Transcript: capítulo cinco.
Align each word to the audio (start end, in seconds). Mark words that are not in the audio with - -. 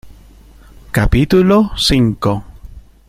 capítulo 0.97 1.57
cinco. 1.77 2.43